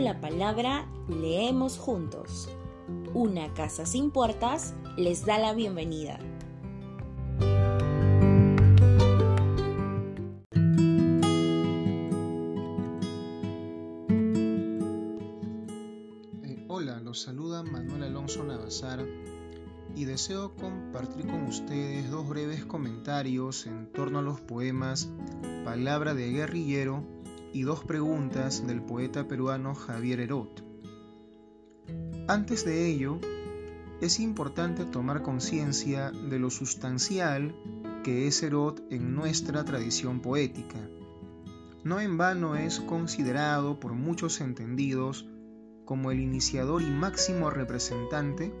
[0.00, 2.50] La palabra, leemos juntos.
[3.14, 6.18] Una casa sin puertas les da la bienvenida.
[16.42, 19.06] Eh, hola, los saluda Manuel Alonso Navazar
[19.94, 25.08] y deseo compartir con ustedes dos breves comentarios en torno a los poemas
[25.64, 27.13] Palabra de Guerrillero
[27.54, 30.64] y dos preguntas del poeta peruano Javier Herot.
[32.26, 33.20] Antes de ello,
[34.00, 37.54] es importante tomar conciencia de lo sustancial
[38.02, 40.80] que es Herot en nuestra tradición poética.
[41.84, 45.26] No en vano es considerado por muchos entendidos
[45.84, 48.52] como el iniciador y máximo representante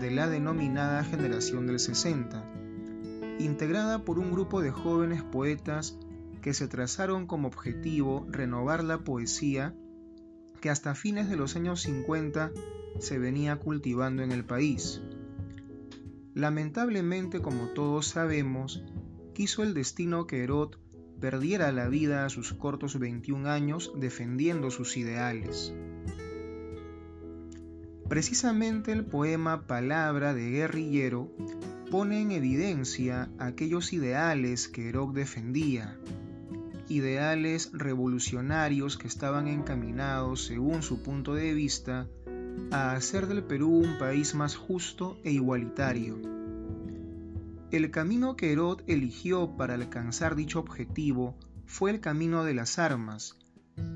[0.00, 2.44] de la denominada generación del 60,
[3.38, 5.96] integrada por un grupo de jóvenes poetas
[6.42, 9.74] que se trazaron como objetivo renovar la poesía
[10.60, 12.52] que hasta fines de los años 50
[13.00, 15.00] se venía cultivando en el país.
[16.34, 18.84] Lamentablemente, como todos sabemos,
[19.34, 20.76] quiso el destino que Herod
[21.20, 25.72] perdiera la vida a sus cortos 21 años defendiendo sus ideales.
[28.08, 31.30] Precisamente el poema Palabra de Guerrillero
[31.90, 35.98] pone en evidencia aquellos ideales que Herod defendía,
[36.92, 42.06] ideales revolucionarios que estaban encaminados, según su punto de vista,
[42.70, 46.18] a hacer del Perú un país más justo e igualitario.
[47.70, 51.34] El camino que Herod eligió para alcanzar dicho objetivo
[51.64, 53.38] fue el camino de las armas,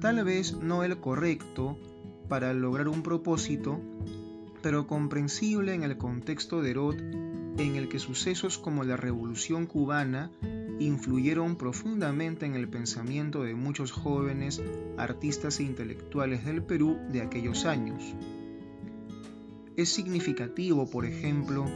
[0.00, 1.78] tal vez no el correcto
[2.30, 3.78] para lograr un propósito,
[4.62, 6.96] pero comprensible en el contexto de Herod
[7.58, 10.30] en el que sucesos como la Revolución cubana
[10.78, 14.62] influyeron profundamente en el pensamiento de muchos jóvenes
[14.98, 18.14] artistas e intelectuales del Perú de aquellos años.
[19.76, 21.66] Es significativo, por ejemplo,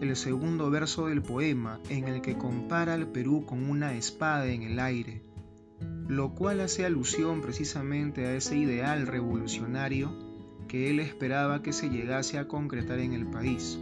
[0.00, 4.62] el segundo verso del poema en el que compara al Perú con una espada en
[4.62, 5.22] el aire,
[6.08, 10.12] lo cual hace alusión precisamente a ese ideal revolucionario
[10.68, 13.78] que él esperaba que se llegase a concretar en el país.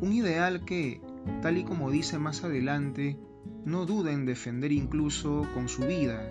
[0.00, 1.00] Un ideal que,
[1.40, 3.18] tal y como dice más adelante,
[3.64, 6.28] no duda en defender incluso con su vida.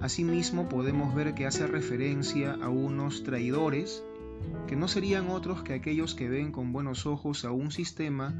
[0.00, 4.04] Asimismo podemos ver que hace referencia a unos traidores
[4.66, 8.34] que no serían otros que aquellos que ven con buenos ojos a un sistema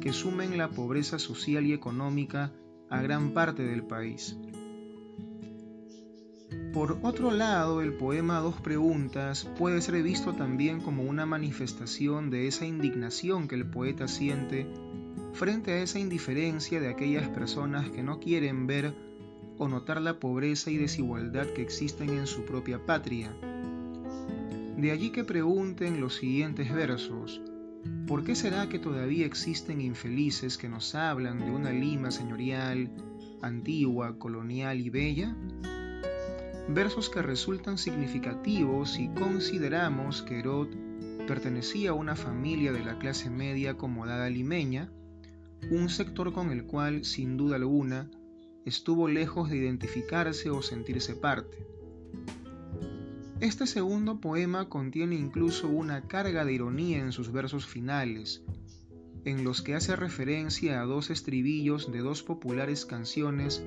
[0.00, 2.52] que sumen la pobreza social y económica
[2.88, 4.36] a gran parte del país.
[6.72, 12.46] Por otro lado, el poema Dos Preguntas puede ser visto también como una manifestación de
[12.46, 14.68] esa indignación que el poeta siente
[15.32, 18.94] frente a esa indiferencia de aquellas personas que no quieren ver
[19.58, 23.30] o notar la pobreza y desigualdad que existen en su propia patria.
[24.76, 27.42] De allí que pregunten los siguientes versos,
[28.06, 32.90] ¿por qué será que todavía existen infelices que nos hablan de una Lima señorial,
[33.42, 35.36] antigua, colonial y bella?
[36.68, 40.68] Versos que resultan significativos si consideramos que Herod
[41.26, 44.90] pertenecía a una familia de la clase media acomodada limeña,
[45.70, 48.10] un sector con el cual, sin duda alguna,
[48.64, 51.66] estuvo lejos de identificarse o sentirse parte.
[53.40, 58.42] Este segundo poema contiene incluso una carga de ironía en sus versos finales,
[59.24, 63.62] en los que hace referencia a dos estribillos de dos populares canciones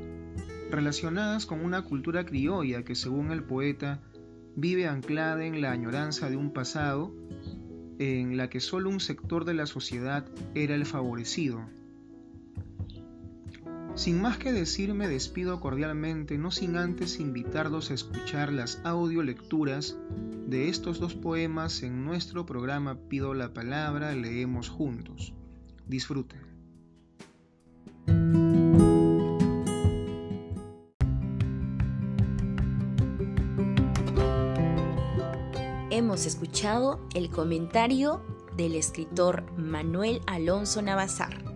[0.69, 4.01] relacionadas con una cultura criolla que según el poeta
[4.55, 7.13] vive anclada en la añoranza de un pasado
[7.99, 11.67] en la que solo un sector de la sociedad era el favorecido.
[13.95, 19.97] Sin más que decir, me despido cordialmente, no sin antes invitarlos a escuchar las audiolecturas
[20.47, 25.33] de estos dos poemas en nuestro programa Pido la Palabra, leemos juntos.
[25.87, 26.41] Disfruten.
[35.91, 38.25] Hemos escuchado el comentario
[38.57, 41.52] del escritor Manuel Alonso Navazar.